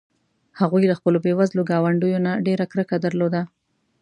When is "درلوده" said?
3.05-3.41